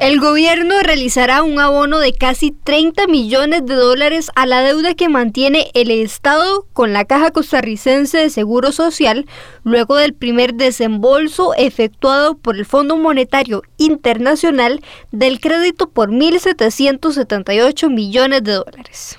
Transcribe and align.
El 0.00 0.18
gobierno 0.18 0.76
realizará 0.82 1.42
un 1.42 1.60
abono 1.60 1.98
de 1.98 2.14
casi 2.14 2.52
30 2.52 3.06
millones 3.06 3.66
de 3.66 3.74
dólares 3.74 4.30
a 4.34 4.46
la 4.46 4.62
deuda 4.62 4.94
que 4.94 5.10
mantiene 5.10 5.70
el 5.74 5.90
Estado 5.90 6.64
con 6.72 6.94
la 6.94 7.04
Caja 7.04 7.32
Costarricense 7.32 8.16
de 8.16 8.30
Seguro 8.30 8.72
Social 8.72 9.26
luego 9.62 9.96
del 9.96 10.14
primer 10.14 10.54
desembolso 10.54 11.52
efectuado 11.54 12.38
por 12.38 12.56
el 12.56 12.64
Fondo 12.64 12.96
Monetario 12.96 13.62
Internacional 13.76 14.82
del 15.12 15.38
crédito 15.38 15.90
por 15.90 16.10
1.778 16.10 17.90
millones 17.90 18.42
de 18.42 18.52
dólares. 18.52 19.18